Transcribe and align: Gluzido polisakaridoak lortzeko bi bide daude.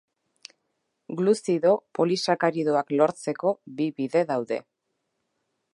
Gluzido 1.19 1.73
polisakaridoak 1.99 2.91
lortzeko 3.03 3.53
bi 3.81 3.91
bide 4.01 4.25
daude. 4.33 4.63